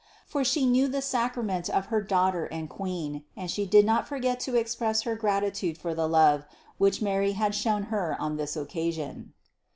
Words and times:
For 0.25 0.43
She 0.43 0.65
knew 0.65 0.87
the 0.87 0.99
sacrament 0.99 1.69
of 1.69 1.85
her 1.93 2.01
Daughter 2.01 2.45
and 2.47 2.67
Queen, 2.67 3.23
and 3.37 3.51
she 3.51 3.67
did 3.67 3.85
not 3.85 4.07
forget 4.07 4.39
to 4.39 4.55
express 4.55 5.03
her 5.03 5.15
gratitude 5.15 5.77
for 5.77 5.93
the 5.93 6.09
love, 6.09 6.47
which 6.79 7.03
Mary 7.03 7.33
had 7.33 7.53
shown 7.53 7.83
her 7.93 8.19
on 8.19 8.35
this 8.37 8.57
occasion. 8.57 9.33